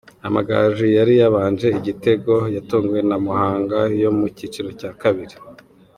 Amagaju 0.27 0.85
yari 0.97 1.13
yabanje 1.21 1.67
igitego, 1.79 2.33
yatunguwe 2.55 3.01
na 3.09 3.17
Muhanga 3.25 3.79
yo 4.01 4.09
mu 4.17 4.25
cyiciro 4.35 4.69
cya 4.79 4.91
kabiri. 5.01 5.35